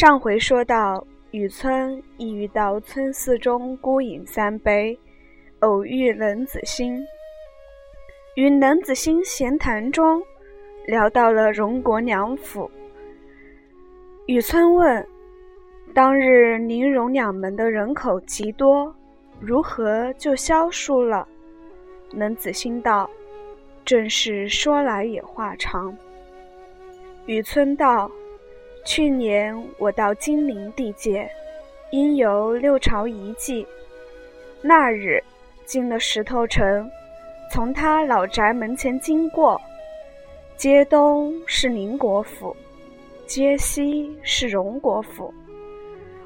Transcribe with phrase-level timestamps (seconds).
[0.00, 4.98] 上回说到，雨村意欲到村寺中孤饮三杯，
[5.58, 7.04] 偶遇冷子兴。
[8.34, 10.22] 与冷子兴闲谈中，
[10.86, 12.70] 聊到了荣国两府。
[14.24, 15.06] 雨村问
[15.92, 18.96] ：“当日宁荣两门的人口极多，
[19.38, 21.28] 如何就消疏了？”
[22.10, 23.10] 冷子兴道
[23.84, 25.94] ：“正是说来也话长。”
[27.28, 28.10] 雨村道。
[28.90, 31.30] 去年我到金陵地界，
[31.92, 33.64] 因游六朝遗迹。
[34.60, 35.22] 那日
[35.64, 36.90] 进了石头城，
[37.52, 39.60] 从他老宅门前经过，
[40.56, 42.56] 街东是宁国府，
[43.28, 45.32] 街西是荣国府，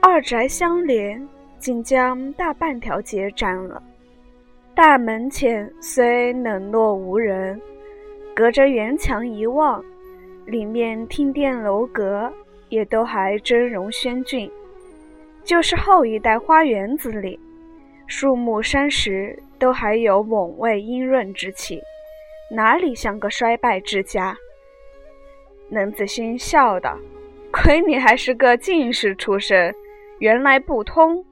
[0.00, 3.82] 二宅相连，竟将大半条街占了。
[4.74, 7.60] 大门前虽冷落无人，
[8.34, 9.84] 隔着圆墙一望。
[10.46, 12.32] 里面听殿楼阁
[12.68, 14.50] 也都还峥嵘轩峻，
[15.44, 17.38] 就是后一代花园子里，
[18.06, 21.80] 树木山石都还有猛卫英润之气，
[22.50, 24.36] 哪里像个衰败之家？
[25.70, 26.96] 冷子兴笑道
[27.52, 29.74] ：“亏你还是个进士出身，
[30.18, 31.24] 原来不通。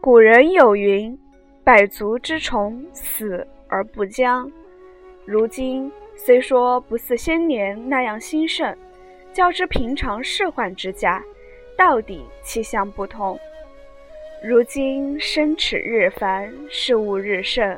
[0.00, 1.18] 古人有云
[1.64, 4.50] ：‘百足之虫，死而不僵。’
[5.24, 8.72] 如今。”虽说不似先年那样兴盛，
[9.34, 11.20] 较之平常世宦之家，
[11.76, 13.36] 到底气象不同。
[14.40, 17.76] 如今生齿日繁，事务日盛，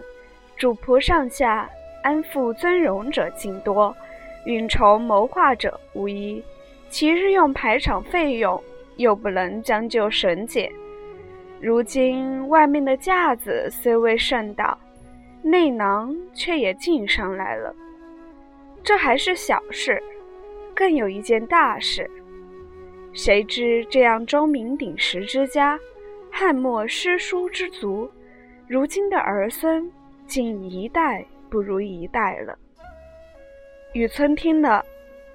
[0.54, 1.66] 主仆上下
[2.02, 3.96] 安富尊荣者尽多，
[4.44, 6.44] 运筹谋划者无一。
[6.90, 8.62] 其日用排场费用，
[8.96, 10.70] 又不能将就省俭。
[11.58, 14.78] 如今外面的架子虽未甚到，
[15.40, 17.74] 内囊却也进上来了。
[18.84, 20.02] 这还是小事，
[20.77, 22.08] 更有一件大事。
[23.14, 25.80] 谁知这样钟鸣鼎食之家，
[26.30, 28.08] 汉末诗书之族，
[28.68, 29.90] 如今的儿孙
[30.27, 32.56] 竟一代不如一代了。
[33.95, 34.84] 雨村听了，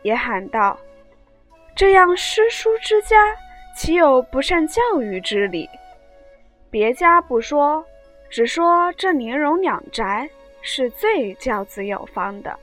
[0.03, 0.79] 也喊道
[1.75, 3.35] ：“这样诗书之家，
[3.75, 5.67] 岂有不善教育之理？
[6.69, 7.83] 别家不说，
[8.29, 10.29] 只说这宁荣两宅
[10.61, 12.55] 是最教子有方的。”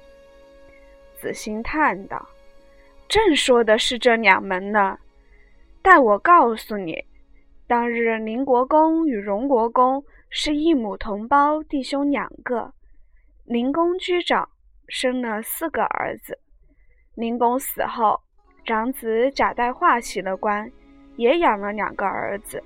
[1.21, 2.25] 子兴叹道
[3.09, 4.99] ：“正说的是这两门呢。
[5.81, 7.03] 待我告诉你，
[7.67, 12.73] 当日宁国公与荣国公是一母同胞弟兄两个。
[13.45, 14.49] 宁公居长，
[14.89, 16.39] 生了四个儿子。
[17.15, 18.21] 宁公死后，
[18.65, 20.71] 长子贾代化袭了官，
[21.17, 22.63] 也养了两个儿子。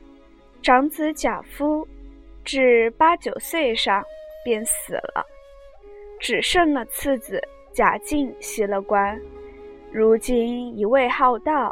[0.60, 1.86] 长子贾夫
[2.44, 4.02] 至八九岁上
[4.44, 5.25] 便死了，
[6.19, 7.41] 只剩了次子。”
[7.75, 9.19] 贾敬袭了官，
[9.94, 11.70] 如今一味好道，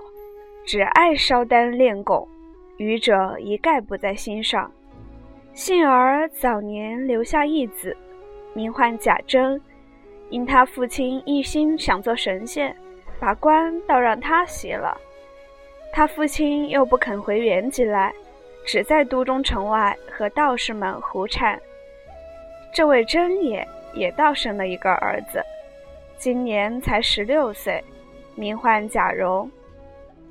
[0.67, 2.29] 只爱烧丹练功，
[2.77, 4.71] 愚者一概不在心上。
[5.55, 7.97] 幸而早年留下一子，
[8.53, 9.59] 名唤贾珍，
[10.29, 12.77] 因他父亲一心想做神仙，
[13.19, 14.95] 把官倒让他袭了。
[15.91, 18.13] 他父亲又不肯回原籍来，
[18.67, 21.59] 只在都中城外和道士们胡缠。
[22.75, 25.43] 这位真也也倒生了一个儿子。
[26.19, 27.83] 今年才十六岁，
[28.41, 29.49] 名唤贾蓉。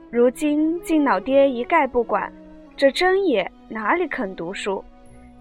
[0.10, 2.34] 如今敬老爹一概不管，
[2.76, 4.84] 这真也哪里肯读书？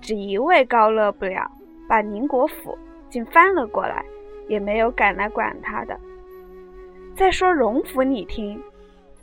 [0.03, 1.51] 只一味高乐不了，
[1.89, 2.77] 把宁国府
[3.09, 4.05] 竟翻了过来，
[4.49, 5.99] 也没有敢来管他的。
[7.17, 8.63] 再说荣府，你听，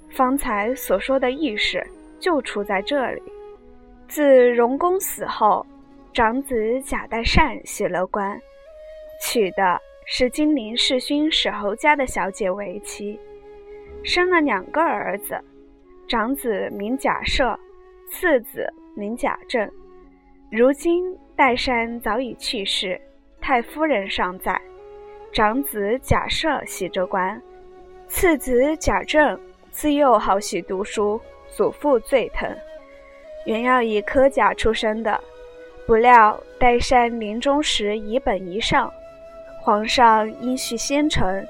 [0.09, 1.85] 方才所说的意事
[2.19, 3.21] 就出在这里。
[4.07, 5.63] 自荣公死后，
[6.11, 8.41] 长子贾代善袭了官，
[9.21, 9.79] 娶的。
[10.07, 13.19] 是金陵世勋史侯家的小姐为妻，
[14.05, 15.35] 生了两个儿子，
[16.07, 17.57] 长子名贾赦，
[18.11, 19.67] 次子名贾政。
[20.51, 21.03] 如今
[21.35, 23.01] 代善早已去世，
[23.41, 24.61] 太夫人尚在，
[25.33, 27.41] 长子贾赦袭着官，
[28.07, 29.37] 次子贾政
[29.71, 31.19] 自幼好喜读书，
[31.49, 32.47] 祖父最疼，
[33.47, 35.19] 原要以科甲出身的，
[35.87, 38.93] 不料代善临终时遗本遗上。
[39.63, 41.43] 皇上因续先臣，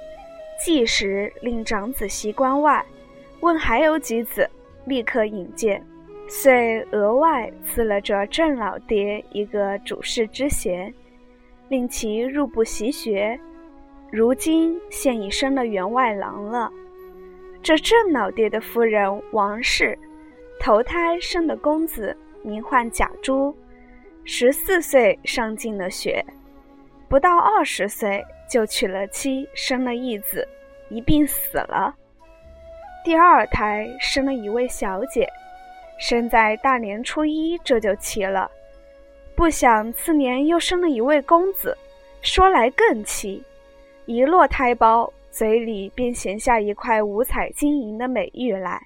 [0.66, 2.84] 即时令长子袭关外，
[3.42, 4.50] 问还有几子，
[4.86, 5.80] 立刻引荐，
[6.28, 10.92] 遂额外赐了这郑老爹一个主事之衔，
[11.70, 13.40] 令其入部习学。
[14.12, 16.72] 如今现已升了员外郎了。
[17.62, 19.96] 这郑老爹的夫人王氏，
[20.60, 23.56] 投胎生的公子名唤贾珠，
[24.24, 26.26] 十四岁上进了学。
[27.08, 28.20] 不到二十岁
[28.50, 30.48] 就娶了妻，生了一子，
[30.90, 31.96] 一病死了。
[33.04, 35.28] 第二胎生了一位小姐，
[36.00, 38.50] 生在大年初一，这就奇了。
[39.36, 41.78] 不想次年又生了一位公子，
[42.22, 43.44] 说来更奇，
[44.06, 48.82] 一落胎包，嘴里便衔下一块五彩晶莹的美玉来，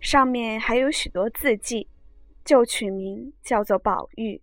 [0.00, 1.88] 上面还有许多字迹，
[2.44, 4.40] 就取名叫做宝玉。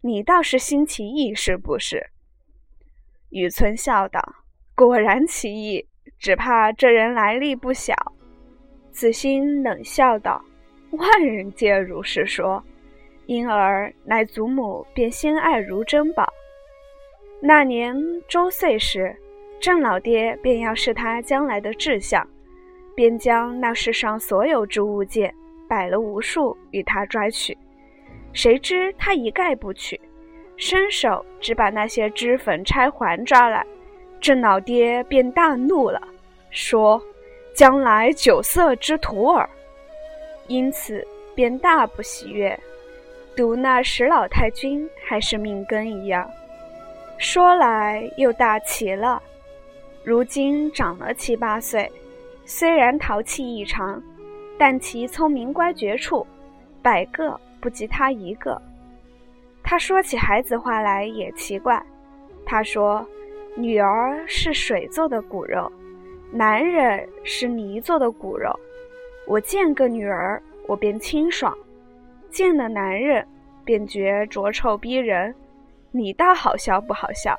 [0.00, 2.10] 你倒是新奇异，是不是？
[3.30, 4.20] 雨村笑道
[4.74, 5.86] ：“果然奇异，
[6.22, 7.94] 只怕这人来历不小。”
[8.92, 10.42] 子欣冷笑道
[10.92, 12.62] ：“万人皆如是说。”
[13.26, 16.28] 因而，乃祖母便心爱如珍宝。
[17.40, 17.96] 那年
[18.28, 19.16] 周岁时，
[19.60, 22.26] 郑老爹便要试他将来的志向，
[22.96, 25.32] 便将那世上所有之物件
[25.68, 27.56] 摆了无数与他拽取。
[28.32, 29.98] 谁知他一概不取，
[30.56, 33.64] 伸手只把那些脂粉钗环抓来，
[34.20, 36.02] 郑老爹便大怒了，
[36.52, 37.02] 说
[37.52, 39.48] ：“将来酒色之徒耳。”
[40.46, 41.04] 因此
[41.34, 42.56] 便大不喜悦。
[43.34, 46.30] 读那史老太君还是命根一样，
[47.16, 49.20] 说来又大奇了。
[50.04, 51.90] 如今长了七八岁，
[52.44, 54.02] 虽然淘气异常，
[54.58, 56.26] 但其聪明乖绝处，
[56.82, 58.60] 百个不及他一个。
[59.62, 61.82] 他说起孩子话来也奇怪。
[62.44, 63.06] 他说
[63.56, 65.72] ：“女儿是水做的骨肉，
[66.32, 68.50] 男人是泥做的骨肉。
[69.26, 71.56] 我见个女儿，我便清爽。”
[72.30, 73.26] 见了男人，
[73.64, 75.34] 便觉浊臭逼人。
[75.90, 77.36] 你倒好笑不好笑？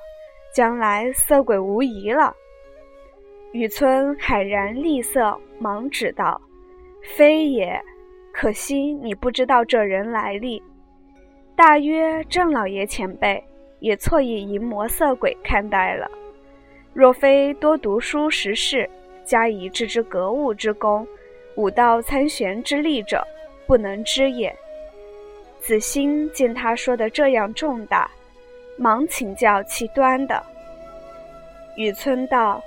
[0.54, 2.32] 将来色鬼无疑了。
[3.54, 6.40] 雨村海然厉色，忙指道
[7.18, 7.82] ：“非也，
[8.32, 10.62] 可惜你不知道这人来历。
[11.56, 13.44] 大约郑老爷前辈
[13.80, 16.10] 也错以淫魔色鬼看待了。
[16.94, 18.90] 若非多读书识事，
[19.26, 21.08] 加以置之格物之功，
[21.56, 23.26] 武道参玄之力者，
[23.66, 24.56] 不能知也。”
[25.60, 28.10] 子欣见他说的这样重大，
[28.78, 30.44] 忙请教其端的。
[31.78, 32.62] 雨村道：“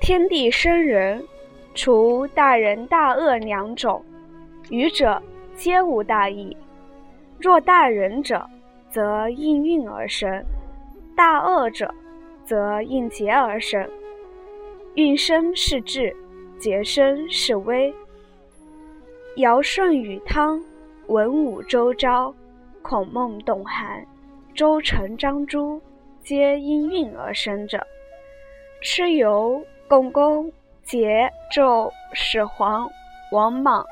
[0.00, 1.22] 天地生人，
[1.74, 4.04] 除大仁大恶两种，
[4.70, 5.22] 余者
[5.54, 6.56] 皆无大义。
[7.38, 8.44] 若大仁者，
[8.90, 10.42] 则应运而生；
[11.14, 11.94] 大恶者，
[12.48, 13.86] 则应劫而生。
[14.94, 16.16] 运生是智，
[16.58, 17.94] 劫生是危。
[19.36, 20.58] 尧舜禹汤。”
[21.08, 22.34] 文武周昭、
[22.82, 24.06] 孔孟董韩、
[24.54, 25.80] 周成张朱，
[26.22, 27.82] 皆因运而生者。
[28.82, 30.52] 蚩尤、共工、
[30.84, 32.86] 桀纣、始皇、
[33.32, 33.82] 王莽、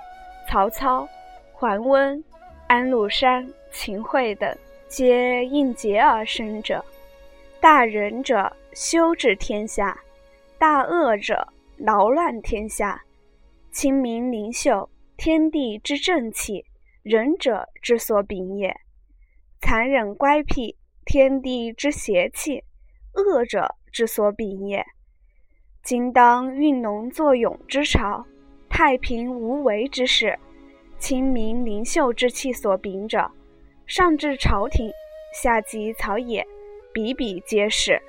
[0.46, 1.08] 曹操、
[1.54, 2.22] 桓温、
[2.66, 4.54] 安禄山、秦桧等，
[4.88, 6.84] 皆应劫而生者。
[7.66, 9.92] 大仁者，修治天下；
[10.56, 13.02] 大恶者，劳乱天下。
[13.72, 16.64] 清明灵秀，天地之正气。
[17.02, 18.72] 仁者之所秉也，
[19.60, 22.62] 残忍乖僻，天地之邪气；
[23.14, 24.86] 恶者之所秉也。
[25.82, 28.24] 今当运农作俑之朝，
[28.68, 30.38] 太平无为之事，
[31.00, 33.28] 清明灵秀之气所秉者，
[33.88, 34.88] 上至朝廷，
[35.42, 36.46] 下及草野，
[36.96, 38.00] 比比皆是。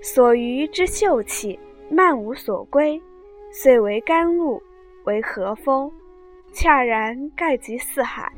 [0.00, 1.58] 所余之秀气，
[1.90, 2.98] 漫无所归，
[3.52, 4.62] 遂为甘露，
[5.04, 5.92] 为和风。
[6.50, 8.32] 恰然盖及四海，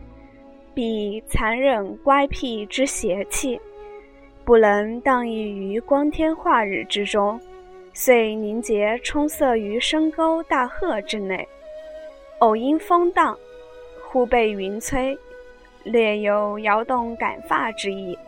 [0.75, 3.61] 彼残忍乖僻之邪气，
[4.45, 7.41] 不能荡溢于光天化日之中，
[7.93, 11.47] 遂凝结充塞于深沟大壑之内。
[12.41, 13.39] 偶因风荡，
[14.03, 15.17] 忽被云吹，
[15.85, 18.19] 略有摇动感发之意。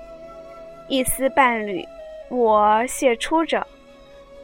[0.88, 1.84] 一丝半缕，
[2.28, 3.66] 我泄出者，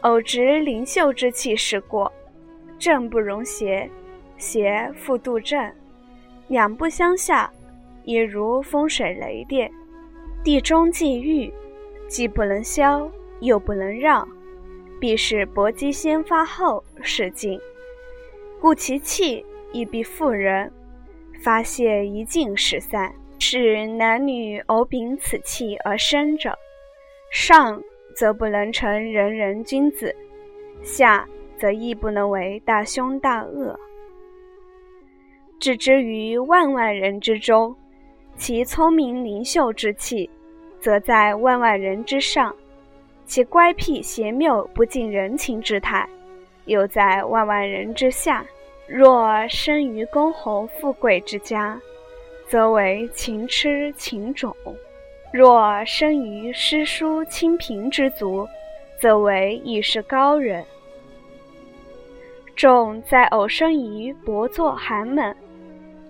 [0.03, 2.11] 偶值灵秀之气驶过，
[2.79, 3.89] 正不容邪。
[4.39, 5.73] 邪复度正，
[6.47, 7.53] 两不相下，
[8.05, 9.69] 也如风水雷电。
[10.45, 11.53] 地中既遇，
[12.07, 14.27] 既不能消，又不能让，
[15.01, 17.61] 必是搏击先发后使劲，
[18.61, 20.73] 故其气亦必复人，
[21.43, 23.13] 发泄一尽使散，
[23.51, 26.55] 是男女偶秉此气而生者。
[27.33, 27.83] 上
[28.15, 30.15] 则不能成人人君子，
[30.83, 31.27] 下
[31.57, 33.75] 则亦不能为大凶大恶。
[35.59, 37.75] 置之于万万人之中，
[38.37, 40.29] 其聪明灵秀之气，
[40.79, 42.53] 则在万万人之上；
[43.25, 46.07] 其乖僻邪谬不近人情之态，
[46.67, 48.45] 又在万万人之下。
[48.87, 51.81] 若生于公侯富贵之家，
[52.49, 54.51] 则为情痴情种；
[55.33, 58.49] 若生于诗书清贫之族，
[58.99, 60.65] 则为义士高人。
[62.57, 65.37] 众在偶生于薄作寒门，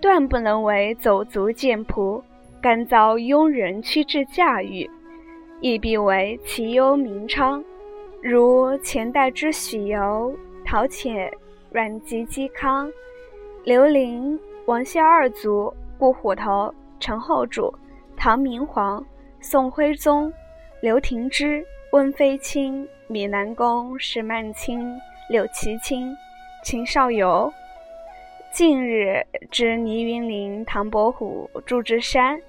[0.01, 2.21] 断不能为走卒贱仆，
[2.61, 4.89] 甘遭庸人屈至驾驭，
[5.59, 7.63] 亦必为其忧名昌。
[8.21, 10.33] 如前代之许由、
[10.65, 11.31] 陶潜、
[11.71, 12.91] 阮籍、嵇康、
[13.63, 17.69] 刘伶、王谢二族、顾虎头、陈后主、
[18.15, 19.05] 唐明皇、
[19.41, 20.31] 宋徽宗、
[20.81, 24.97] 刘廷芝、温飞卿、米南公、石曼卿、
[25.29, 26.15] 柳其卿。
[26.63, 27.51] 秦少游，
[28.53, 32.41] 近日之倪云林、唐伯虎、祝枝山，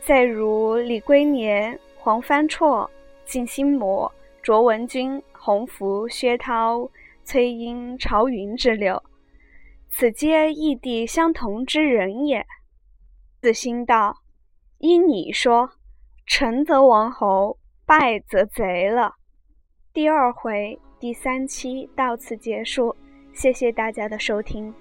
[0.00, 2.88] 再如李龟年、黄帆绰、
[3.24, 6.88] 靳心魔、卓文君、洪福、薛涛、
[7.24, 9.02] 崔莺、朝云之流，
[9.90, 12.44] 此皆异地相同之人也。
[13.46, 14.12] 子兴道
[14.78, 15.70] ：“依你说，
[16.26, 19.14] 成则王侯，败则贼了。”
[19.94, 22.96] 第二回第三期到此结束。
[23.32, 24.74] 谢谢大家的收听。